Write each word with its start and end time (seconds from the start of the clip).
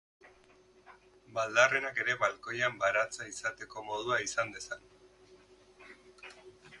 Baldarrenak 1.35 1.99
ere 2.05 2.15
balkoian 2.23 2.79
baratza 2.83 3.27
izateko 3.33 3.83
modua 3.93 4.17
izan 4.25 4.57
dezan. 4.57 4.89